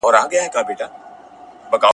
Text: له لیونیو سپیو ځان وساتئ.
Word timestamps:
له 0.03 0.09
لیونیو 0.11 0.53
سپیو 0.55 0.79
ځان 0.79 0.89
وساتئ. 1.69 1.89